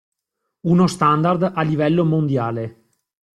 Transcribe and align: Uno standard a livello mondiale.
Uno 0.61 0.87
standard 0.87 1.51
a 1.53 1.61
livello 1.61 2.03
mondiale. 2.05 2.87